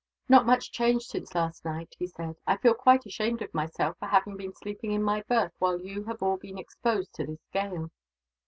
"Not 0.27 0.47
much 0.47 0.71
change 0.71 1.03
since 1.03 1.35
last 1.35 1.63
night," 1.63 1.95
he 1.99 2.07
said. 2.07 2.35
"I 2.47 2.57
feel 2.57 2.73
quite 2.73 3.05
ashamed 3.05 3.43
of 3.43 3.53
myself, 3.53 3.99
for 3.99 4.07
having 4.07 4.35
been 4.35 4.55
sleeping 4.55 4.89
in 4.93 5.03
my 5.03 5.21
berth 5.27 5.53
while 5.59 5.79
you 5.79 6.05
have 6.05 6.23
all 6.23 6.37
been 6.37 6.57
exposed 6.57 7.13
to 7.13 7.25
this 7.27 7.45
gale." 7.53 7.91